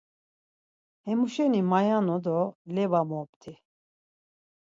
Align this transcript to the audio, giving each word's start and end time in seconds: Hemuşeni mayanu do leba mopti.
Hemuşeni 1.05 1.61
mayanu 1.71 2.17
do 2.25 2.39
leba 2.75 3.01
mopti. 3.09 3.53